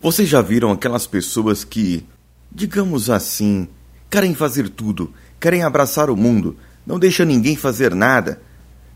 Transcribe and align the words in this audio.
Vocês 0.00 0.28
já 0.28 0.40
viram 0.40 0.70
aquelas 0.70 1.08
pessoas 1.08 1.64
que, 1.64 2.06
digamos 2.52 3.10
assim, 3.10 3.66
querem 4.08 4.32
fazer 4.32 4.68
tudo, 4.68 5.12
querem 5.40 5.64
abraçar 5.64 6.08
o 6.08 6.16
mundo, 6.16 6.56
não 6.86 7.00
deixa 7.00 7.24
ninguém 7.24 7.56
fazer 7.56 7.96
nada, 7.96 8.40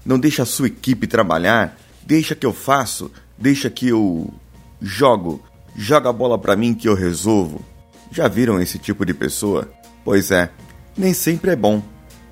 não 0.06 0.16
deixa 0.16 0.44
a 0.44 0.46
sua 0.46 0.68
equipe 0.68 1.08
trabalhar, 1.08 1.76
deixa 2.06 2.36
que 2.36 2.46
eu 2.46 2.52
faço, 2.52 3.10
deixa 3.36 3.68
que 3.68 3.88
eu 3.88 4.32
jogo, 4.80 5.42
joga 5.74 6.08
a 6.08 6.12
bola 6.12 6.38
para 6.38 6.54
mim 6.54 6.72
que 6.72 6.88
eu 6.88 6.94
resolvo. 6.94 7.64
Já 8.12 8.28
viram 8.28 8.60
esse 8.60 8.78
tipo 8.78 9.04
de 9.04 9.12
pessoa? 9.12 9.68
Pois 10.04 10.30
é, 10.30 10.50
nem 10.96 11.12
sempre 11.12 11.50
é 11.50 11.56
bom 11.56 11.82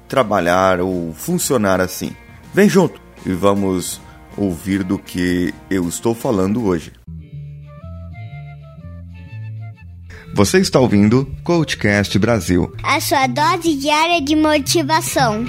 trabalhar 0.09 0.81
ou 0.81 1.13
funcionar 1.13 1.81
assim. 1.81 2.15
Vem 2.55 2.69
junto 2.69 3.01
e 3.27 3.33
vamos 3.33 4.01
ouvir 4.37 4.85
do 4.85 4.97
que 4.97 5.53
eu 5.69 5.89
estou 5.89 6.15
falando 6.15 6.65
hoje. 6.65 7.00
Você 10.41 10.59
está 10.59 10.81
ouvindo 10.81 11.31
Coachcast 11.45 12.19
Brasil 12.19 12.75
a 12.83 12.99
sua 12.99 13.27
dose 13.27 13.77
diária 13.77 14.23
de 14.23 14.35
motivação. 14.35 15.45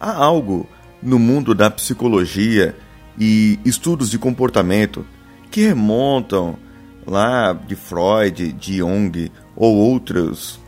Há 0.00 0.12
algo 0.12 0.68
no 1.00 1.20
mundo 1.20 1.54
da 1.54 1.70
psicologia 1.70 2.76
e 3.16 3.60
estudos 3.64 4.10
de 4.10 4.18
comportamento 4.18 5.06
que 5.52 5.60
remontam 5.60 6.58
lá 7.06 7.52
de 7.52 7.76
Freud, 7.76 8.52
de 8.54 8.78
Jung 8.78 9.30
ou 9.54 9.76
outros 9.76 10.58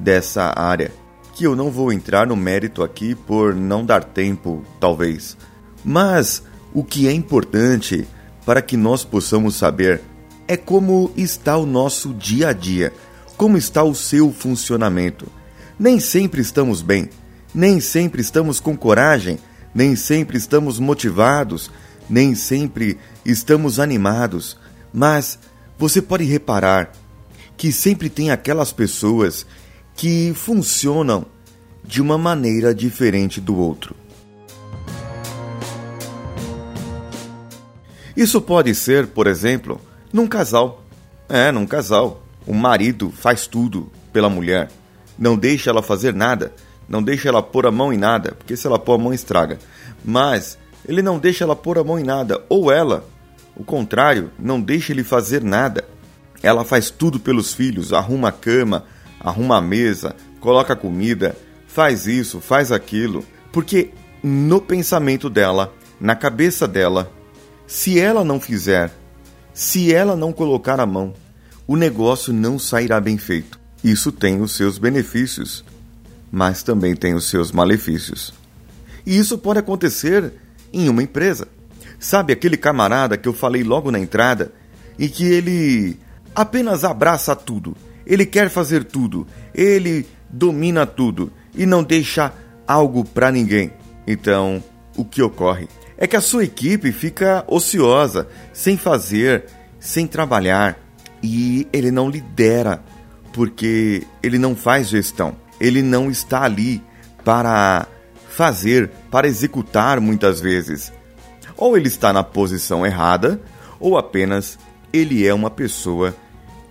dessa 0.00 0.52
área, 0.56 0.90
que 1.34 1.44
eu 1.44 1.54
não 1.54 1.70
vou 1.70 1.92
entrar 1.92 2.26
no 2.26 2.36
mérito 2.36 2.82
aqui 2.82 3.14
por 3.14 3.54
não 3.54 3.84
dar 3.84 4.02
tempo, 4.02 4.64
talvez. 4.78 5.36
Mas 5.84 6.42
o 6.72 6.82
que 6.82 7.06
é 7.06 7.12
importante 7.12 8.06
para 8.44 8.62
que 8.62 8.76
nós 8.76 9.04
possamos 9.04 9.56
saber 9.56 10.00
é 10.48 10.56
como 10.56 11.12
está 11.16 11.56
o 11.56 11.66
nosso 11.66 12.12
dia 12.14 12.48
a 12.48 12.52
dia, 12.52 12.92
como 13.36 13.56
está 13.56 13.82
o 13.82 13.94
seu 13.94 14.32
funcionamento. 14.32 15.26
Nem 15.78 16.00
sempre 16.00 16.40
estamos 16.40 16.82
bem, 16.82 17.08
nem 17.54 17.80
sempre 17.80 18.20
estamos 18.20 18.58
com 18.58 18.76
coragem, 18.76 19.38
nem 19.74 19.94
sempre 19.94 20.36
estamos 20.36 20.78
motivados, 20.78 21.70
nem 22.08 22.34
sempre 22.34 22.98
estamos 23.24 23.78
animados, 23.78 24.58
mas 24.92 25.38
você 25.78 26.02
pode 26.02 26.24
reparar 26.24 26.90
que 27.56 27.70
sempre 27.70 28.08
tem 28.08 28.30
aquelas 28.30 28.72
pessoas 28.72 29.46
que 30.00 30.32
funcionam 30.34 31.26
de 31.84 32.00
uma 32.00 32.16
maneira 32.16 32.74
diferente 32.74 33.38
do 33.38 33.54
outro. 33.54 33.94
Isso 38.16 38.40
pode 38.40 38.74
ser, 38.74 39.08
por 39.08 39.26
exemplo, 39.26 39.78
num 40.10 40.26
casal. 40.26 40.82
É, 41.28 41.52
num 41.52 41.66
casal. 41.66 42.22
O 42.46 42.54
marido 42.54 43.10
faz 43.10 43.46
tudo 43.46 43.92
pela 44.10 44.30
mulher, 44.30 44.70
não 45.18 45.36
deixa 45.36 45.68
ela 45.68 45.82
fazer 45.82 46.14
nada, 46.14 46.50
não 46.88 47.02
deixa 47.02 47.28
ela 47.28 47.42
pôr 47.42 47.66
a 47.66 47.70
mão 47.70 47.92
em 47.92 47.98
nada, 47.98 48.32
porque 48.32 48.56
se 48.56 48.66
ela 48.66 48.78
pôr 48.78 48.94
a 48.94 49.02
mão 49.02 49.12
estraga. 49.12 49.58
Mas 50.02 50.56
ele 50.88 51.02
não 51.02 51.18
deixa 51.18 51.44
ela 51.44 51.54
pôr 51.54 51.76
a 51.76 51.84
mão 51.84 51.98
em 51.98 52.04
nada, 52.04 52.42
ou 52.48 52.72
ela, 52.72 53.04
o 53.54 53.62
contrário, 53.62 54.30
não 54.38 54.62
deixa 54.62 54.94
ele 54.94 55.04
fazer 55.04 55.44
nada. 55.44 55.84
Ela 56.42 56.64
faz 56.64 56.88
tudo 56.88 57.20
pelos 57.20 57.52
filhos, 57.52 57.92
arruma 57.92 58.30
a 58.30 58.32
cama, 58.32 58.86
arruma 59.20 59.58
a 59.58 59.60
mesa, 59.60 60.16
coloca 60.40 60.74
comida, 60.74 61.36
faz 61.66 62.06
isso, 62.06 62.40
faz 62.40 62.72
aquilo, 62.72 63.24
porque 63.52 63.90
no 64.22 64.60
pensamento 64.60 65.28
dela, 65.28 65.72
na 66.00 66.16
cabeça 66.16 66.66
dela, 66.66 67.12
se 67.66 68.00
ela 68.00 68.24
não 68.24 68.40
fizer, 68.40 68.90
se 69.52 69.92
ela 69.94 70.16
não 70.16 70.32
colocar 70.32 70.80
a 70.80 70.86
mão, 70.86 71.14
o 71.66 71.76
negócio 71.76 72.32
não 72.32 72.58
sairá 72.58 73.00
bem 73.00 73.18
feito. 73.18 73.60
Isso 73.84 74.10
tem 74.10 74.40
os 74.40 74.56
seus 74.56 74.78
benefícios, 74.78 75.64
mas 76.32 76.62
também 76.62 76.96
tem 76.96 77.14
os 77.14 77.28
seus 77.28 77.52
malefícios. 77.52 78.32
E 79.06 79.16
isso 79.16 79.38
pode 79.38 79.58
acontecer 79.58 80.32
em 80.72 80.88
uma 80.88 81.02
empresa. 81.02 81.46
Sabe 81.98 82.32
aquele 82.32 82.56
camarada 82.56 83.16
que 83.16 83.28
eu 83.28 83.32
falei 83.32 83.62
logo 83.62 83.90
na 83.90 83.98
entrada 83.98 84.52
e 84.98 85.08
que 85.08 85.24
ele 85.24 85.98
apenas 86.34 86.84
abraça 86.84 87.36
tudo 87.36 87.76
ele 88.06 88.26
quer 88.26 88.48
fazer 88.48 88.84
tudo, 88.84 89.26
ele 89.54 90.06
domina 90.28 90.86
tudo 90.86 91.32
e 91.54 91.66
não 91.66 91.82
deixa 91.82 92.32
algo 92.66 93.04
para 93.04 93.30
ninguém. 93.30 93.72
Então, 94.06 94.62
o 94.96 95.04
que 95.04 95.22
ocorre 95.22 95.68
é 95.96 96.06
que 96.06 96.16
a 96.16 96.20
sua 96.20 96.44
equipe 96.44 96.92
fica 96.92 97.44
ociosa, 97.46 98.28
sem 98.52 98.76
fazer, 98.76 99.44
sem 99.78 100.06
trabalhar 100.06 100.78
e 101.22 101.68
ele 101.72 101.90
não 101.90 102.08
lidera 102.08 102.82
porque 103.32 104.06
ele 104.22 104.38
não 104.38 104.56
faz 104.56 104.88
gestão. 104.88 105.36
Ele 105.60 105.82
não 105.82 106.10
está 106.10 106.42
ali 106.42 106.82
para 107.24 107.86
fazer, 108.28 108.90
para 109.10 109.28
executar 109.28 110.00
muitas 110.00 110.40
vezes. 110.40 110.92
Ou 111.56 111.76
ele 111.76 111.88
está 111.88 112.12
na 112.12 112.24
posição 112.24 112.86
errada, 112.86 113.40
ou 113.78 113.98
apenas 113.98 114.58
ele 114.92 115.26
é 115.26 115.34
uma 115.34 115.50
pessoa 115.50 116.14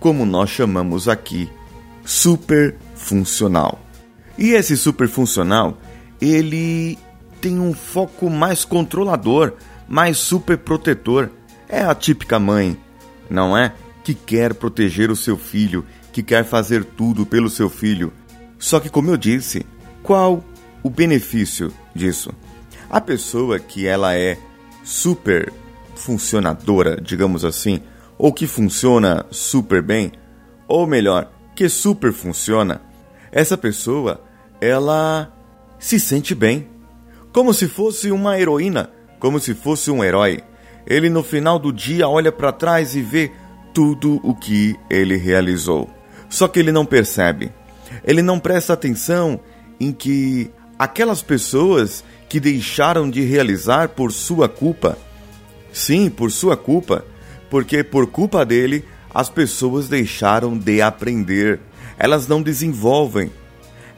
como 0.00 0.24
nós 0.24 0.50
chamamos 0.50 1.06
aqui, 1.06 1.48
super 2.04 2.74
funcional. 2.96 3.78
E 4.36 4.52
esse 4.52 4.76
super 4.76 5.06
funcional, 5.06 5.78
ele 6.20 6.98
tem 7.40 7.60
um 7.60 7.74
foco 7.74 8.30
mais 8.30 8.64
controlador, 8.64 9.52
mais 9.86 10.16
super 10.16 10.56
protetor. 10.56 11.30
É 11.68 11.82
a 11.82 11.94
típica 11.94 12.38
mãe, 12.38 12.76
não 13.28 13.56
é? 13.56 13.74
Que 14.02 14.14
quer 14.14 14.54
proteger 14.54 15.10
o 15.10 15.16
seu 15.16 15.36
filho, 15.36 15.84
que 16.12 16.22
quer 16.22 16.44
fazer 16.44 16.84
tudo 16.84 17.26
pelo 17.26 17.50
seu 17.50 17.68
filho. 17.68 18.12
Só 18.58 18.80
que, 18.80 18.88
como 18.88 19.10
eu 19.10 19.16
disse, 19.16 19.64
qual 20.02 20.42
o 20.82 20.88
benefício 20.88 21.72
disso? 21.94 22.32
A 22.88 23.00
pessoa 23.00 23.58
que 23.58 23.86
ela 23.86 24.16
é 24.16 24.38
super 24.82 25.52
funcionadora, 25.94 27.00
digamos 27.00 27.44
assim, 27.44 27.80
ou 28.20 28.34
que 28.34 28.46
funciona 28.46 29.24
super 29.30 29.80
bem, 29.80 30.12
ou 30.68 30.86
melhor, 30.86 31.32
que 31.56 31.70
super 31.70 32.12
funciona, 32.12 32.82
essa 33.32 33.56
pessoa, 33.56 34.22
ela 34.60 35.32
se 35.78 35.98
sente 35.98 36.34
bem, 36.34 36.68
como 37.32 37.54
se 37.54 37.66
fosse 37.66 38.10
uma 38.10 38.38
heroína, 38.38 38.90
como 39.18 39.40
se 39.40 39.54
fosse 39.54 39.90
um 39.90 40.04
herói. 40.04 40.42
Ele 40.86 41.08
no 41.08 41.22
final 41.22 41.58
do 41.58 41.72
dia 41.72 42.06
olha 42.06 42.30
para 42.30 42.52
trás 42.52 42.94
e 42.94 43.00
vê 43.00 43.32
tudo 43.72 44.20
o 44.22 44.34
que 44.34 44.76
ele 44.90 45.16
realizou. 45.16 45.88
Só 46.28 46.46
que 46.46 46.58
ele 46.58 46.72
não 46.72 46.84
percebe. 46.84 47.50
Ele 48.04 48.20
não 48.20 48.38
presta 48.38 48.74
atenção 48.74 49.40
em 49.80 49.92
que 49.92 50.50
aquelas 50.78 51.22
pessoas 51.22 52.04
que 52.28 52.38
deixaram 52.38 53.08
de 53.08 53.22
realizar 53.22 53.88
por 53.88 54.12
sua 54.12 54.46
culpa, 54.46 54.98
sim, 55.72 56.10
por 56.10 56.30
sua 56.30 56.54
culpa, 56.54 57.02
porque 57.50 57.82
por 57.82 58.06
culpa 58.06 58.46
dele 58.46 58.84
as 59.12 59.28
pessoas 59.28 59.88
deixaram 59.88 60.56
de 60.56 60.80
aprender, 60.80 61.60
elas 61.98 62.28
não 62.28 62.40
desenvolvem, 62.40 63.30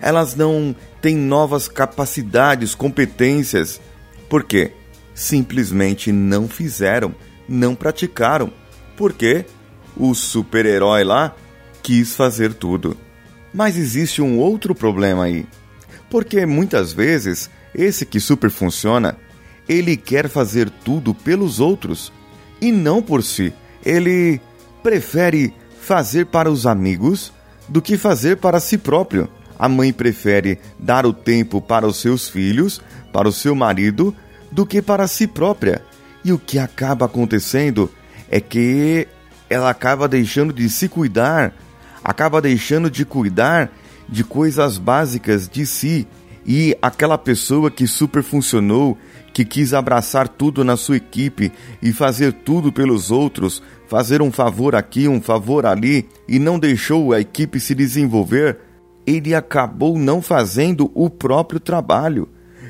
elas 0.01 0.35
não 0.35 0.75
têm 1.01 1.15
novas 1.15 1.69
capacidades, 1.69 2.75
competências. 2.75 3.81
Por 4.29 4.43
quê? 4.43 4.73
Simplesmente 5.15 6.11
não 6.11 6.49
fizeram, 6.49 7.15
não 7.49 7.75
praticaram. 7.75 8.51
Porque 8.97 9.45
o 9.97 10.15
super-herói 10.15 11.05
lá 11.05 11.37
quis 11.83 12.17
fazer 12.17 12.55
tudo. 12.55 12.97
Mas 13.53 13.77
existe 13.77 14.23
um 14.23 14.39
outro 14.39 14.75
problema 14.75 15.25
aí. 15.25 15.47
Porque 16.11 16.45
muitas 16.47 16.93
vezes 16.93 17.51
esse 17.75 18.07
que 18.07 18.19
super 18.19 18.51
funciona, 18.51 19.17
ele 19.69 19.97
quer 19.97 20.29
fazer 20.29 20.71
tudo 20.85 21.15
pelos 21.15 21.61
outros 21.61 22.13
e 22.63 22.71
não 22.71 23.03
por 23.03 23.25
si. 23.25 23.53
Ele 23.85 24.41
prefere 24.85 25.53
fazer 25.81 26.27
para 26.27 26.51
os 26.51 26.65
amigos 26.65 27.33
do 27.69 27.83
que 27.83 27.99
fazer 27.99 28.37
para 28.37 28.61
si 28.61 28.79
próprio. 28.79 29.29
A 29.59 29.69
mãe 29.69 29.93
prefere 29.93 30.61
dar 30.79 31.05
o 31.05 31.13
tempo 31.13 31.61
para 31.61 31.87
os 31.87 32.01
seus 32.01 32.29
filhos, 32.29 32.81
para 33.13 33.29
o 33.29 33.33
seu 33.33 33.55
marido, 33.55 34.15
do 34.51 34.65
que 34.65 34.81
para 34.81 35.09
si 35.09 35.27
própria. 35.27 35.83
E 36.25 36.33
o 36.33 36.39
que 36.39 36.59
acaba 36.59 37.07
acontecendo 37.07 37.91
é 38.31 38.41
que 38.41 39.09
ela 39.51 39.69
acaba 39.69 40.07
deixando 40.07 40.53
de 40.53 40.69
se 40.69 40.89
cuidar, 40.89 41.53
acaba 42.03 42.41
deixando 42.41 42.89
de 42.89 43.05
cuidar 43.05 43.71
de 44.09 44.23
coisas 44.23 44.79
básicas 44.79 45.49
de 45.49 45.67
si. 45.67 46.07
E 46.45 46.77
aquela 46.83 47.17
pessoa 47.17 47.71
que 47.71 47.87
super 47.87 48.23
funcionou, 48.23 48.99
que 49.33 49.45
quis 49.45 49.73
abraçar 49.73 50.29
tudo 50.29 50.65
na 50.65 50.77
sua 50.77 50.97
equipe 50.97 51.53
e 51.81 51.93
fazer 51.93 52.33
tudo 52.33 52.73
pelos 52.73 53.11
outros, 53.11 53.63
fazer 53.87 54.21
um 54.21 54.31
favor 54.31 54.75
aqui, 54.75 55.09
um 55.09 55.21
favor 55.21 55.65
ali 55.65 56.09
e 56.29 56.39
não 56.39 56.59
deixou 56.59 57.13
a 57.13 57.21
equipe 57.21 57.61
se 57.61 57.75
desenvolver, 57.75 58.59
ele 59.07 59.35
acabou 59.35 59.99
não 59.99 60.21
fazendo 60.21 60.91
o 60.95 61.09
próprio 61.09 61.61
trabalho. 61.61 62.29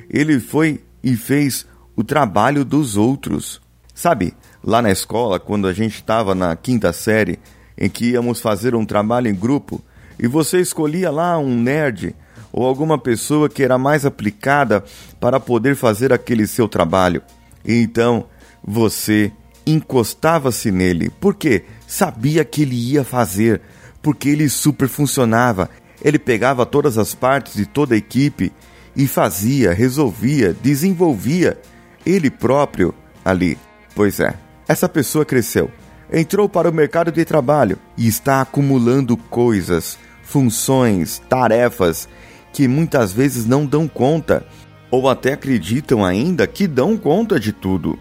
Ele 0.08 0.38
foi 0.38 0.80
e 1.02 1.16
fez 1.16 1.66
o 1.96 2.04
trabalho 2.04 2.64
dos 2.64 2.96
outros. 2.96 3.60
Sabe, 3.94 4.34
lá 4.62 4.80
na 4.80 4.90
escola, 4.90 5.38
quando 5.38 5.66
a 5.66 5.72
gente 5.72 5.96
estava 5.96 6.34
na 6.34 6.54
quinta 6.56 6.92
série, 6.92 7.38
em 7.76 7.88
que 7.88 8.10
íamos 8.10 8.40
fazer 8.40 8.74
um 8.74 8.84
trabalho 8.84 9.28
em 9.28 9.34
grupo, 9.34 9.82
e 10.18 10.26
você 10.26 10.60
escolhia 10.60 11.10
lá 11.10 11.38
um 11.38 11.56
nerd 11.56 12.14
ou 12.52 12.66
alguma 12.66 12.98
pessoa 12.98 13.48
que 13.48 13.62
era 13.62 13.78
mais 13.78 14.04
aplicada 14.04 14.84
para 15.18 15.40
poder 15.40 15.74
fazer 15.74 16.12
aquele 16.12 16.46
seu 16.46 16.68
trabalho. 16.68 17.22
E 17.64 17.74
então 17.74 18.26
você 18.62 19.32
encostava-se 19.66 20.70
nele, 20.70 21.10
porque 21.20 21.64
sabia 21.86 22.44
que 22.44 22.62
ele 22.62 22.74
ia 22.74 23.04
fazer, 23.04 23.60
porque 24.02 24.28
ele 24.28 24.48
super 24.48 24.88
funcionava. 24.88 25.70
Ele 26.04 26.18
pegava 26.18 26.66
todas 26.66 26.98
as 26.98 27.14
partes 27.14 27.54
de 27.54 27.64
toda 27.64 27.94
a 27.94 27.98
equipe 27.98 28.52
e 28.94 29.06
fazia, 29.06 29.72
resolvia, 29.72 30.54
desenvolvia 30.62 31.58
ele 32.04 32.30
próprio 32.30 32.92
ali. 33.24 33.56
Pois 33.94 34.18
é, 34.20 34.34
essa 34.66 34.88
pessoa 34.88 35.24
cresceu, 35.24 35.70
entrou 36.12 36.48
para 36.48 36.68
o 36.68 36.74
mercado 36.74 37.12
de 37.12 37.24
trabalho 37.24 37.78
e 37.96 38.08
está 38.08 38.40
acumulando 38.40 39.16
coisas, 39.16 39.96
funções, 40.24 41.22
tarefas 41.28 42.08
que 42.52 42.68
muitas 42.68 43.12
vezes 43.12 43.46
não 43.46 43.64
dão 43.64 43.88
conta 43.88 44.46
ou 44.90 45.08
até 45.08 45.32
acreditam 45.32 46.04
ainda 46.04 46.46
que 46.46 46.66
dão 46.66 46.96
conta 46.96 47.40
de 47.40 47.52
tudo 47.52 47.98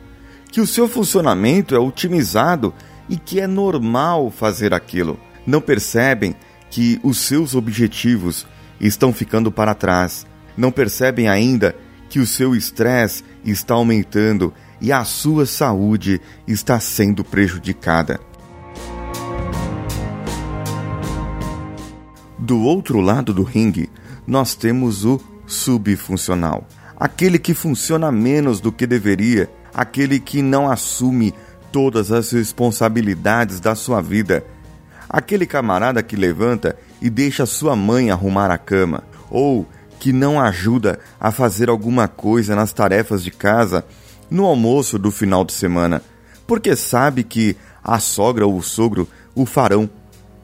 que 0.52 0.60
o 0.60 0.68
seu 0.68 0.88
funcionamento 0.88 1.74
é 1.74 1.80
otimizado 1.80 2.74
e 3.10 3.16
que 3.16 3.40
é 3.40 3.48
normal 3.48 4.30
fazer 4.30 4.74
aquilo. 4.74 5.18
Não 5.48 5.62
percebem 5.62 6.36
que 6.70 7.00
os 7.02 7.20
seus 7.20 7.56
objetivos 7.56 8.46
estão 8.80 9.14
ficando 9.14 9.52
para 9.52 9.74
trás. 9.74 10.28
Não 10.58 10.72
percebem 10.72 11.30
ainda 11.30 11.74
que 12.10 12.20
o 12.20 12.28
seu 12.28 12.54
estresse 12.54 13.24
está 13.46 13.74
aumentando 13.74 14.54
e 14.82 14.92
a 14.92 15.06
sua 15.06 15.46
saúde 15.46 16.20
está 16.46 16.80
sendo 16.80 17.24
prejudicada. 17.24 18.20
Do 22.38 22.60
outro 22.62 23.00
lado 23.00 23.34
do 23.34 23.44
ringue, 23.44 23.90
nós 24.32 24.56
temos 24.56 25.04
o 25.04 25.20
subfuncional, 25.46 26.66
aquele 26.98 27.38
que 27.38 27.54
funciona 27.54 28.10
menos 28.10 28.62
do 28.62 28.72
que 28.72 28.88
deveria. 28.88 29.50
Aquele 29.74 30.22
que 30.22 30.42
não 30.42 30.72
assume 30.72 31.34
todas 31.70 32.14
as 32.14 32.32
responsabilidades 32.32 33.60
da 33.60 33.76
sua 33.76 34.02
vida, 34.02 34.44
aquele 35.10 35.46
camarada 35.46 36.02
que 36.02 36.16
levanta 36.16 36.78
e 37.02 37.10
deixa 37.10 37.46
sua 37.46 37.76
mãe 37.76 38.10
arrumar 38.10 38.52
a 38.52 38.58
cama, 38.58 39.04
ou 39.30 39.68
que 40.00 40.14
não 40.14 40.40
ajuda 40.40 41.00
a 41.20 41.32
fazer 41.32 41.70
alguma 41.70 42.08
coisa 42.08 42.56
nas 42.56 42.72
tarefas 42.72 43.24
de 43.24 43.32
casa 43.32 43.86
no 44.30 44.46
almoço 44.46 44.98
do 44.98 45.12
final 45.12 45.44
de 45.44 45.52
semana, 45.52 46.02
porque 46.48 46.74
sabe 46.76 47.24
que 47.24 47.58
a 47.84 48.00
sogra 48.00 48.46
ou 48.46 48.58
o 48.58 48.64
sogro 48.64 49.08
o 49.36 49.46
farão. 49.46 49.90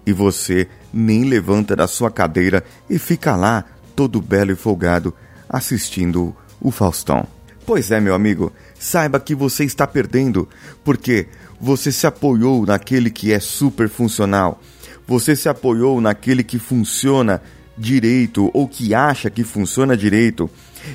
E 0.06 0.14
você 0.14 0.70
nem 0.94 1.26
levanta 1.26 1.76
da 1.76 1.86
sua 1.86 2.10
cadeira 2.10 2.64
e 2.90 2.98
fica 2.98 3.36
lá 3.36 3.66
todo 3.98 4.22
belo 4.22 4.52
e 4.52 4.56
folgado 4.56 5.12
assistindo 5.50 6.36
o 6.62 6.70
Faustão. 6.70 7.28
Pois 7.66 7.90
é, 7.90 8.00
meu 8.00 8.14
amigo, 8.14 8.54
saiba 8.80 9.20
que 9.20 9.34
você 9.34 9.66
está 9.66 9.88
perdendo, 9.88 10.48
porque 10.84 11.28
você 11.60 11.92
se 11.92 12.06
apoiou 12.06 12.64
naquele 12.64 13.10
que 13.10 13.34
é 13.34 13.40
super 13.40 13.90
funcional. 13.90 14.62
Você 15.08 15.36
se 15.36 15.50
apoiou 15.50 16.00
naquele 16.00 16.44
que 16.44 16.60
funciona 16.60 17.42
direito 17.76 18.52
ou 18.54 18.68
que 18.68 18.94
acha 18.94 19.32
que 19.32 19.44
funciona 19.44 19.98
direito 19.98 20.48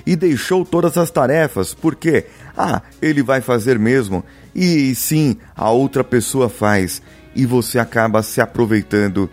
e 0.07 0.15
deixou 0.15 0.65
todas 0.65 0.97
as 0.97 1.11
tarefas 1.11 1.75
porque, 1.75 2.27
ah, 2.57 2.83
ele 3.01 3.23
vai 3.23 3.41
fazer 3.41 3.81
mesmo 3.81 4.25
e 4.55 4.95
sim, 4.95 5.37
a 5.57 5.71
outra 5.71 6.05
pessoa 6.05 6.49
faz 6.49 7.03
e 7.35 7.45
você 7.47 7.81
acaba 7.81 8.23
se 8.23 8.41
aproveitando 8.41 9.29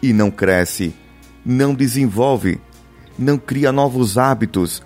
e 0.00 0.12
não 0.12 0.30
cresce, 0.30 0.94
não 1.44 1.74
desenvolve, 1.74 2.60
não 3.22 3.38
cria 3.38 3.72
novos 3.72 4.18
hábitos 4.18 4.82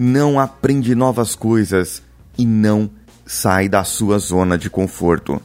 não 0.00 0.40
aprende 0.40 0.94
novas 0.94 1.34
coisas 1.34 2.02
e 2.38 2.46
não 2.46 2.90
sai 3.26 3.68
da 3.68 3.84
sua 3.84 4.18
zona 4.18 4.56
de 4.56 4.70
conforto. 4.70 5.42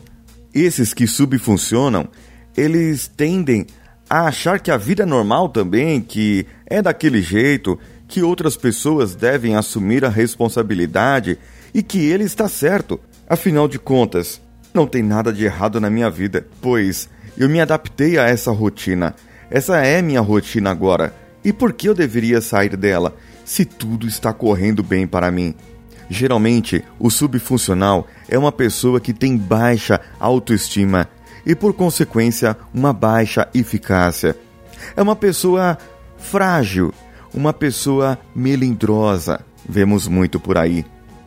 Esses 0.53 0.93
que 0.93 1.05
subfuncionam, 1.05 2.07
eles 2.55 3.05
tendem 3.05 3.67
a 4.09 4.27
achar 4.27 4.61
que 4.61 4.71
a 4.71 4.77
vida 4.77 5.03
é 5.03 5.05
normal 5.05 5.49
também, 5.49 5.99
que 5.99 6.47
é 6.65 6.81
daquele 6.81 7.21
jeito, 7.21 7.77
que 8.07 8.23
outras 8.23 8.55
pessoas 8.55 9.13
devem 9.13 9.57
assumir 9.57 10.05
a 10.05 10.09
responsabilidade 10.09 11.37
e 11.73 11.83
que 11.83 11.99
ele 11.99 12.23
está 12.23 12.47
certo. 12.47 12.97
Afinal 13.27 13.67
de 13.67 13.77
contas, 13.77 14.39
não 14.73 14.87
tem 14.87 15.03
nada 15.03 15.33
de 15.33 15.43
errado 15.43 15.81
na 15.81 15.89
minha 15.89 16.09
vida, 16.09 16.47
pois 16.61 17.09
eu 17.37 17.49
me 17.49 17.59
adaptei 17.59 18.17
a 18.17 18.23
essa 18.23 18.51
rotina. 18.51 19.13
Essa 19.51 19.85
é 19.85 20.01
minha 20.01 20.21
rotina 20.21 20.71
agora. 20.71 21.24
E 21.45 21.53
por 21.53 21.71
que 21.71 21.87
eu 21.87 21.93
deveria 21.93 22.41
sair 22.41 22.75
dela? 22.75 23.15
se 23.45 23.63
tudo 23.63 24.07
está 24.07 24.33
correndo 24.33 24.83
bem 24.83 25.05
para 25.05 25.31
mim. 25.31 25.53
Geralmente, 26.09 26.83
o 26.99 27.09
subfuncional 27.09 28.07
é 28.27 28.37
uma 28.37 28.51
pessoa 28.51 28.99
que 28.99 29.13
tem 29.13 29.37
baixa 29.37 30.01
autoestima 30.19 31.07
e, 31.45 31.55
por 31.55 31.73
consequência, 31.73 32.57
uma 32.73 32.91
baixa 32.91 33.47
eficácia. 33.53 34.35
É 34.95 35.01
uma 35.01 35.15
pessoa 35.15 35.77
frágil, 36.17 36.93
uma 37.33 37.53
pessoa 37.53 38.19
melindrosa. 38.35 39.39
Vemos 39.67 40.07
muito 40.07 40.39
por 40.39 40.57
aí. 40.57 40.83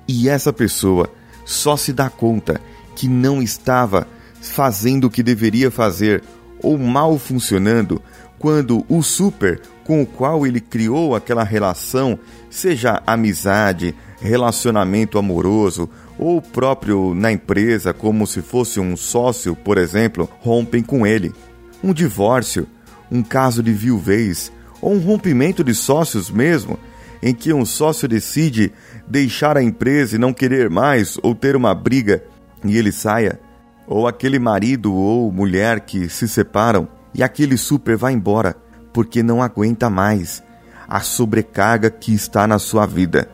E 0.06 0.28
essa 0.28 0.52
pessoa 0.52 1.10
só 1.44 1.76
se 1.76 1.92
dá 1.92 2.10
conta 2.10 2.60
que 2.94 3.08
não 3.08 3.40
estava 3.40 4.06
fazendo 4.40 5.06
o 5.06 5.10
que 5.10 5.22
deveria 5.22 5.70
fazer 5.70 6.22
ou 6.62 6.76
mal 6.78 7.18
funcionando 7.18 8.02
quando 8.38 8.84
o 8.88 9.02
super 9.02 9.60
com 9.84 10.02
o 10.02 10.06
qual 10.06 10.46
ele 10.46 10.60
criou 10.60 11.16
aquela 11.16 11.42
relação, 11.42 12.18
seja 12.50 13.02
amizade, 13.06 13.94
relacionamento 14.20 15.18
amoroso 15.18 15.88
ou 16.18 16.42
próprio 16.42 17.14
na 17.14 17.32
empresa, 17.32 17.94
como 17.94 18.26
se 18.26 18.42
fosse 18.42 18.78
um 18.78 18.98
sócio, 18.98 19.56
por 19.56 19.78
exemplo, 19.78 20.28
rompem 20.40 20.82
com 20.82 21.06
ele. 21.06 21.32
Um 21.82 21.94
divórcio, 21.94 22.66
um 23.10 23.22
caso 23.22 23.62
de 23.62 23.72
viuvez 23.72 24.52
ou 24.82 24.92
um 24.92 24.98
rompimento 24.98 25.64
de 25.64 25.74
sócios 25.74 26.30
mesmo, 26.30 26.78
em 27.22 27.34
que 27.34 27.52
um 27.52 27.64
sócio 27.64 28.06
decide 28.06 28.70
deixar 29.06 29.56
a 29.56 29.62
empresa 29.62 30.16
e 30.16 30.18
não 30.18 30.34
querer 30.34 30.68
mais 30.68 31.18
ou 31.22 31.34
ter 31.34 31.56
uma 31.56 31.74
briga 31.74 32.22
e 32.62 32.76
ele 32.76 32.92
saia, 32.92 33.40
ou 33.86 34.06
aquele 34.06 34.38
marido 34.38 34.94
ou 34.94 35.32
mulher 35.32 35.80
que 35.80 36.10
se 36.10 36.28
separam 36.28 36.86
e 37.14 37.22
aquele 37.22 37.56
super 37.56 37.96
vai 37.96 38.12
embora 38.12 38.56
porque 38.92 39.22
não 39.22 39.42
aguenta 39.42 39.88
mais 39.88 40.42
a 40.88 41.00
sobrecarga 41.00 41.90
que 41.90 42.14
está 42.14 42.46
na 42.46 42.58
sua 42.58 42.86
vida. 42.86 43.28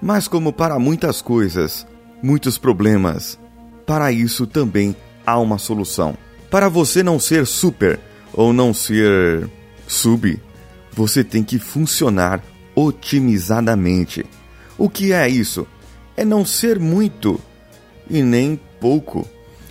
Mas, 0.00 0.28
como 0.28 0.52
para 0.52 0.78
muitas 0.78 1.22
coisas, 1.22 1.86
muitos 2.22 2.58
problemas, 2.58 3.38
para 3.86 4.12
isso 4.12 4.46
também 4.46 4.96
há 5.26 5.38
uma 5.38 5.58
solução. 5.58 6.16
Para 6.50 6.68
você 6.68 7.02
não 7.02 7.18
ser 7.18 7.46
super 7.46 7.98
ou 8.32 8.52
não 8.52 8.74
ser 8.74 9.48
sub, 9.86 10.40
você 10.92 11.24
tem 11.24 11.42
que 11.42 11.58
funcionar 11.58 12.42
otimizadamente. 12.74 14.24
O 14.76 14.88
que 14.88 15.12
é 15.12 15.28
isso? 15.28 15.66
É 16.16 16.24
não 16.24 16.44
ser 16.44 16.78
muito 16.78 17.40
e 18.08 18.22
nem 18.22 18.60
pouco. 18.84 19.26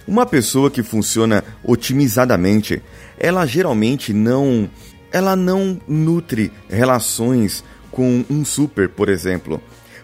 Uma 0.07 0.25
pessoa 0.25 0.71
que 0.71 0.81
funciona 0.81 1.43
otimizadamente, 1.63 2.81
ela 3.15 3.45
geralmente 3.45 4.11
não, 4.11 4.67
ela 5.11 5.35
não 5.35 5.79
nutre 5.87 6.51
relações 6.67 7.63
com 7.91 8.25
um 8.27 8.43
super, 8.43 8.89
por 8.89 9.09
exemplo. 9.09 9.61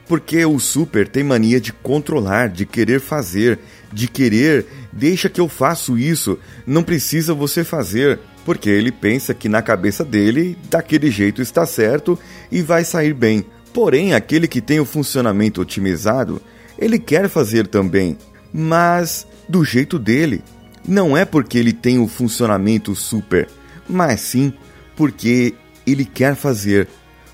Porque 0.07 0.45
o 0.45 0.59
super 0.59 1.07
tem 1.07 1.23
mania 1.23 1.59
de 1.59 1.73
controlar, 1.73 2.49
de 2.49 2.67
querer 2.67 2.99
fazer, 3.01 3.57
de 3.91 4.07
querer, 4.07 4.67
deixa 4.93 5.27
que 5.27 5.41
eu 5.41 5.49
faço 5.49 5.97
isso, 5.97 6.37
não 6.67 6.83
precisa 6.83 7.33
você 7.33 7.63
fazer, 7.63 8.19
porque 8.45 8.69
ele 8.69 8.91
pensa 8.91 9.33
que 9.33 9.49
na 9.49 9.63
cabeça 9.63 10.05
dele, 10.05 10.55
daquele 10.69 11.09
jeito 11.09 11.41
está 11.41 11.65
certo 11.65 12.17
e 12.51 12.61
vai 12.61 12.85
sair 12.85 13.15
bem. 13.15 13.43
Porém, 13.73 14.13
aquele 14.13 14.47
que 14.47 14.61
tem 14.61 14.79
o 14.79 14.85
funcionamento 14.85 15.61
otimizado, 15.61 16.39
ele 16.77 16.99
quer 16.99 17.27
fazer 17.27 17.65
também, 17.65 18.15
mas 18.53 19.27
do 19.47 19.63
jeito 19.63 19.97
dele. 19.99 20.43
Não 20.87 21.15
é 21.15 21.25
porque 21.25 21.57
ele 21.57 21.73
tem 21.73 21.99
o 21.99 22.07
funcionamento 22.07 22.95
super, 22.95 23.47
mas 23.87 24.21
sim 24.21 24.53
porque 24.95 25.53
ele 25.85 26.05
quer 26.05 26.35
fazer, 26.35 26.87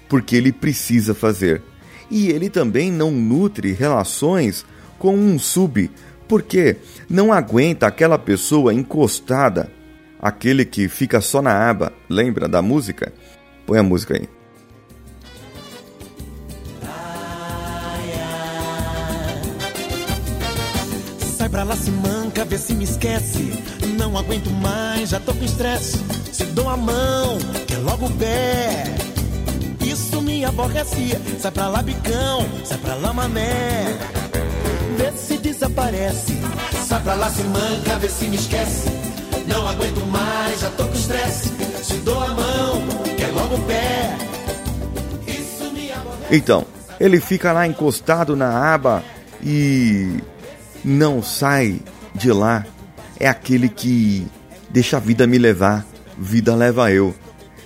porque 0.10 0.36
ele 0.36 0.51
precisa 0.51 1.13
fazer. 1.13 1.62
E 2.10 2.29
ele 2.29 2.50
também 2.50 2.91
não 2.91 3.12
nutre 3.12 3.72
relações 3.72 4.65
com 5.00 5.15
um 5.15 5.39
sub, 5.39 5.89
porque 6.27 6.77
não 7.10 7.34
aguenta 7.34 7.88
aquela 7.88 8.17
pessoa 8.17 8.74
encostada, 8.74 9.72
aquele 10.19 10.65
que 10.65 10.88
fica 10.88 11.22
só 11.22 11.41
na 11.41 11.69
aba. 11.69 11.91
Lembra 12.10 12.48
da 12.48 12.62
música? 12.62 13.13
Põe 13.65 13.79
a 13.79 13.84
música 13.84 14.15
aí. 14.15 14.35
Sai 21.45 21.51
pra 21.51 21.63
lá, 21.63 21.75
se 21.75 21.91
manca, 21.91 22.43
vê 22.43 22.57
se 22.57 22.73
me 22.73 22.85
esquece. 22.85 23.53
Não 23.99 24.17
aguento 24.17 24.49
mais, 24.49 25.11
já 25.11 25.19
tô 25.19 25.31
com 25.31 25.45
estresse. 25.45 26.03
Se 26.33 26.43
dou 26.43 26.67
a 26.67 26.75
mão, 26.75 27.37
quer 27.67 27.77
logo 27.77 28.07
o 28.07 28.11
pé. 28.13 28.85
Isso 29.79 30.23
me 30.23 30.43
aborrece. 30.43 31.15
Sai 31.39 31.51
pra 31.51 31.67
lá, 31.67 31.83
bicão, 31.83 32.49
sai 32.63 32.79
pra 32.79 32.95
lá, 32.95 33.13
mané. 33.13 33.95
Vê 34.97 35.11
se 35.11 35.37
desaparece. 35.37 36.35
Sai 36.83 36.99
pra 37.03 37.13
lá, 37.13 37.29
se 37.29 37.43
manca, 37.43 37.99
vê 37.99 38.09
se 38.09 38.25
me 38.25 38.37
esquece. 38.37 38.89
Não 39.47 39.67
aguento 39.67 40.03
mais, 40.07 40.61
já 40.61 40.71
tô 40.71 40.87
com 40.87 40.95
estresse. 40.95 41.53
Se 41.83 41.93
dou 41.97 42.23
a 42.23 42.29
mão, 42.29 42.81
quer 43.15 43.31
logo 43.31 43.53
o 43.53 43.61
pé. 43.67 44.17
Isso 45.27 45.71
me 45.71 45.91
aborrece. 45.91 46.35
Então, 46.35 46.65
ele 46.99 47.19
fica 47.19 47.53
lá 47.53 47.67
encostado 47.67 48.35
na 48.35 48.73
aba 48.73 49.03
e 49.43 50.23
não 50.86 51.24
sai 51.24 51.82
de 52.13 52.32
lá. 52.32 52.63
É 53.20 53.27
aquele 53.27 53.68
que 53.68 54.27
deixa 54.70 54.98
a 54.98 55.00
vida 55.00 55.25
me 55.25 55.39
levar, 55.39 55.84
vida 56.18 56.56
leva 56.56 56.92
eu. 56.92 57.13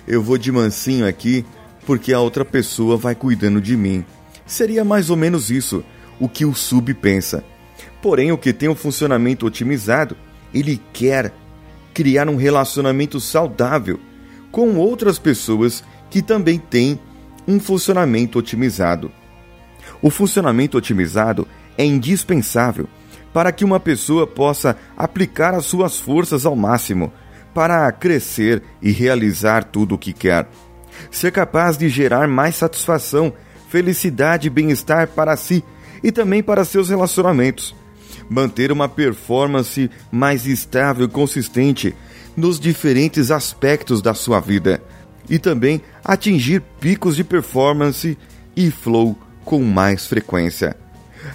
Eu 0.08 0.22
vou 0.22 0.38
de 0.38 0.50
mansinho 0.50 1.06
aqui 1.06 1.44
porque 1.84 2.12
a 2.12 2.20
outra 2.20 2.44
pessoa 2.44 2.96
vai 2.96 3.14
cuidando 3.14 3.60
de 3.60 3.76
mim. 3.76 4.04
Seria 4.46 4.84
mais 4.84 5.10
ou 5.10 5.16
menos 5.16 5.50
isso 5.50 5.84
o 6.18 6.28
que 6.28 6.46
o 6.46 6.54
sub 6.54 6.92
pensa. 6.94 7.44
Porém, 8.00 8.32
o 8.32 8.38
que 8.38 8.52
tem 8.52 8.68
um 8.68 8.74
funcionamento 8.74 9.46
otimizado, 9.46 10.16
ele 10.54 10.80
quer 10.92 11.32
criar 11.92 12.28
um 12.28 12.36
relacionamento 12.36 13.20
saudável 13.20 14.00
com 14.50 14.76
outras 14.76 15.18
pessoas 15.18 15.84
que 16.08 16.22
também 16.22 16.58
têm 16.58 16.98
um 17.46 17.60
funcionamento 17.60 18.38
otimizado. 18.38 19.12
O 20.00 20.08
funcionamento 20.08 20.78
otimizado 20.78 21.46
é 21.76 21.84
indispensável 21.84 22.88
para 23.32 23.52
que 23.52 23.64
uma 23.64 23.78
pessoa 23.78 24.26
possa 24.26 24.76
aplicar 24.96 25.54
as 25.54 25.64
suas 25.64 25.98
forças 25.98 26.44
ao 26.44 26.56
máximo 26.56 27.12
para 27.54 27.90
crescer 27.92 28.62
e 28.80 28.90
realizar 28.90 29.64
tudo 29.64 29.94
o 29.94 29.98
que 29.98 30.12
quer. 30.12 30.48
Ser 31.10 31.32
capaz 31.32 31.76
de 31.76 31.88
gerar 31.88 32.28
mais 32.28 32.56
satisfação, 32.56 33.32
felicidade 33.68 34.46
e 34.46 34.50
bem-estar 34.50 35.08
para 35.08 35.36
si 35.36 35.64
e 36.02 36.10
também 36.12 36.42
para 36.42 36.64
seus 36.64 36.88
relacionamentos. 36.88 37.74
Manter 38.28 38.70
uma 38.70 38.88
performance 38.88 39.90
mais 40.10 40.46
estável 40.46 41.06
e 41.06 41.08
consistente 41.08 41.94
nos 42.36 42.60
diferentes 42.60 43.30
aspectos 43.30 44.00
da 44.00 44.14
sua 44.14 44.40
vida. 44.40 44.82
E 45.28 45.38
também 45.38 45.80
atingir 46.04 46.60
picos 46.80 47.16
de 47.16 47.24
performance 47.24 48.16
e 48.56 48.70
flow 48.70 49.16
com 49.44 49.62
mais 49.62 50.06
frequência. 50.06 50.76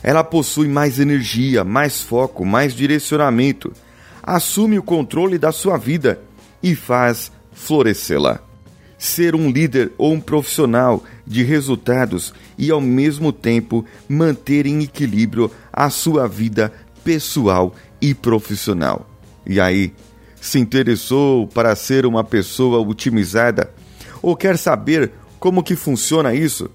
Ela 0.07 0.23
possui 0.23 0.67
mais 0.67 0.99
energia, 0.99 1.63
mais 1.63 1.99
foco, 1.99 2.45
mais 2.45 2.75
direcionamento, 2.75 3.73
assume 4.21 4.77
o 4.77 4.83
controle 4.83 5.39
da 5.39 5.51
sua 5.51 5.77
vida 5.77 6.21
e 6.61 6.75
faz 6.75 7.31
florescê-la. 7.51 8.39
Ser 8.99 9.33
um 9.33 9.49
líder 9.49 9.91
ou 9.97 10.13
um 10.13 10.21
profissional 10.21 11.03
de 11.25 11.41
resultados 11.41 12.35
e 12.55 12.69
ao 12.69 12.79
mesmo 12.79 13.33
tempo 13.33 13.83
manter 14.07 14.67
em 14.67 14.83
equilíbrio 14.83 15.49
a 15.73 15.89
sua 15.89 16.27
vida 16.27 16.71
pessoal 17.03 17.73
e 17.99 18.13
profissional. 18.13 19.09
E 19.43 19.59
aí, 19.59 19.91
se 20.39 20.59
interessou 20.59 21.47
para 21.47 21.75
ser 21.75 22.05
uma 22.05 22.23
pessoa 22.23 22.79
otimizada 22.79 23.73
ou 24.21 24.35
quer 24.35 24.55
saber 24.59 25.13
como 25.39 25.63
que 25.63 25.75
funciona 25.75 26.35
isso? 26.35 26.69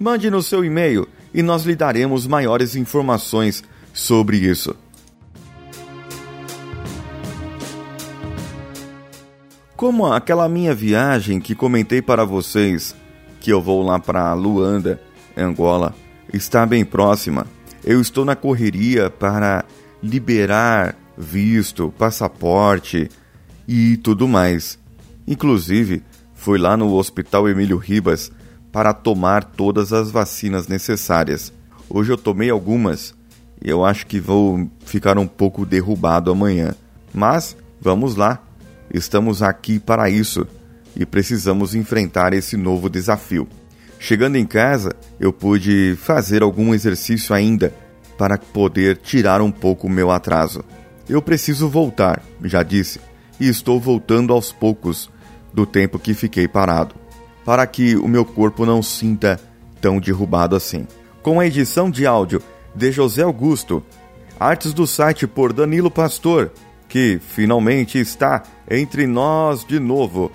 Mande 0.00 0.30
no 0.30 0.42
seu 0.42 0.64
e-mail 0.64 1.06
e 1.36 1.42
nós 1.42 1.64
lhe 1.64 1.76
daremos 1.76 2.26
maiores 2.26 2.74
informações 2.74 3.62
sobre 3.92 4.38
isso. 4.38 4.74
Como 9.76 10.06
aquela 10.06 10.48
minha 10.48 10.74
viagem 10.74 11.38
que 11.38 11.54
comentei 11.54 12.00
para 12.00 12.24
vocês, 12.24 12.96
que 13.38 13.52
eu 13.52 13.60
vou 13.60 13.82
lá 13.82 13.98
para 13.98 14.32
Luanda, 14.32 14.98
Angola, 15.36 15.94
está 16.32 16.64
bem 16.64 16.86
próxima. 16.86 17.46
Eu 17.84 18.00
estou 18.00 18.24
na 18.24 18.34
correria 18.34 19.10
para 19.10 19.62
liberar 20.02 20.96
visto, 21.18 21.92
passaporte 21.98 23.10
e 23.68 23.98
tudo 23.98 24.26
mais. 24.26 24.78
Inclusive, 25.28 26.02
fui 26.34 26.56
lá 26.58 26.78
no 26.78 26.94
Hospital 26.94 27.46
Emílio 27.46 27.76
Ribas 27.76 28.32
para 28.76 28.92
tomar 28.92 29.42
todas 29.42 29.90
as 29.90 30.10
vacinas 30.10 30.68
necessárias. 30.68 31.50
Hoje 31.88 32.12
eu 32.12 32.18
tomei 32.18 32.50
algumas 32.50 33.14
e 33.64 33.70
eu 33.70 33.82
acho 33.82 34.06
que 34.06 34.20
vou 34.20 34.70
ficar 34.84 35.16
um 35.16 35.26
pouco 35.26 35.64
derrubado 35.64 36.30
amanhã. 36.30 36.74
Mas 37.10 37.56
vamos 37.80 38.16
lá, 38.16 38.38
estamos 38.92 39.42
aqui 39.42 39.78
para 39.78 40.10
isso 40.10 40.46
e 40.94 41.06
precisamos 41.06 41.74
enfrentar 41.74 42.34
esse 42.34 42.54
novo 42.54 42.90
desafio. 42.90 43.48
Chegando 43.98 44.36
em 44.36 44.44
casa, 44.44 44.94
eu 45.18 45.32
pude 45.32 45.96
fazer 45.96 46.42
algum 46.42 46.74
exercício 46.74 47.34
ainda 47.34 47.72
para 48.18 48.36
poder 48.36 48.98
tirar 48.98 49.40
um 49.40 49.50
pouco 49.50 49.86
o 49.86 49.90
meu 49.90 50.10
atraso. 50.10 50.62
Eu 51.08 51.22
preciso 51.22 51.66
voltar, 51.66 52.22
já 52.44 52.62
disse, 52.62 53.00
e 53.40 53.48
estou 53.48 53.80
voltando 53.80 54.34
aos 54.34 54.52
poucos 54.52 55.08
do 55.50 55.64
tempo 55.64 55.98
que 55.98 56.12
fiquei 56.12 56.46
parado 56.46 57.05
para 57.46 57.64
que 57.64 57.94
o 57.94 58.08
meu 58.08 58.24
corpo 58.24 58.66
não 58.66 58.82
sinta 58.82 59.40
tão 59.80 60.00
derrubado 60.00 60.56
assim. 60.56 60.84
Com 61.22 61.38
a 61.38 61.46
edição 61.46 61.88
de 61.88 62.04
áudio 62.04 62.42
de 62.74 62.90
José 62.90 63.22
Augusto, 63.22 63.80
artes 64.38 64.74
do 64.74 64.84
site 64.84 65.28
por 65.28 65.52
Danilo 65.52 65.88
Pastor, 65.88 66.50
que 66.88 67.20
finalmente 67.20 67.98
está 68.00 68.42
entre 68.68 69.06
nós 69.06 69.64
de 69.64 69.78
novo, 69.78 70.32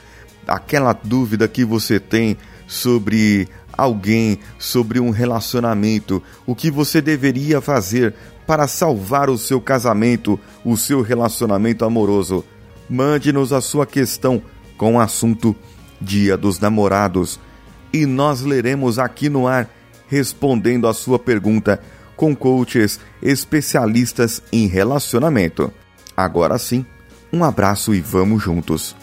Aquela 0.48 0.94
dúvida 0.94 1.48
que 1.48 1.66
você 1.66 2.00
tem 2.00 2.38
sobre 2.68 3.50
alguém, 3.76 4.40
sobre 4.60 5.00
um 5.00 5.10
relacionamento, 5.10 6.22
o 6.46 6.54
que 6.54 6.70
você 6.70 7.02
deveria 7.02 7.60
fazer 7.60 8.14
para 8.46 8.68
salvar 8.68 9.30
o 9.30 9.38
seu 9.38 9.60
casamento, 9.60 10.40
o 10.64 10.78
seu 10.78 11.02
relacionamento 11.02 11.84
amoroso. 11.84 12.46
Mande-nos 12.90 13.52
a 13.52 13.62
sua 13.62 13.86
questão 13.86 14.42
com 14.78 14.96
o 14.96 15.00
assunto 15.00 15.56
Dia 16.00 16.38
dos 16.38 16.60
Namorados 16.60 17.40
e 17.92 18.06
nós 18.06 18.42
leremos 18.42 19.00
aqui 19.00 19.30
no 19.30 19.48
ar 19.48 19.70
respondendo 20.08 20.88
a 20.88 20.94
sua 20.94 21.20
pergunta 21.20 21.82
com 22.16 22.36
coaches 22.36 23.00
especialistas 23.22 24.42
em 24.52 24.68
relacionamento. 24.68 25.72
Agora 26.16 26.58
sim, 26.58 26.86
um 27.32 27.44
abraço 27.44 27.94
e 27.94 28.02
vamos 28.02 28.42
juntos. 28.42 28.96